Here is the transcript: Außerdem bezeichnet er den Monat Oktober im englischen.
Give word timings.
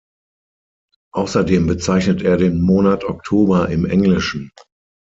Außerdem 1.13 1.67
bezeichnet 1.67 2.23
er 2.23 2.35
den 2.35 2.59
Monat 2.59 3.03
Oktober 3.03 3.69
im 3.69 3.85
englischen. 3.85 4.49